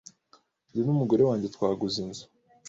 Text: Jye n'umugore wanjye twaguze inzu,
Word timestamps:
Jye 0.71 0.81
n'umugore 0.83 1.23
wanjye 1.29 1.47
twaguze 1.55 1.97
inzu, 2.05 2.25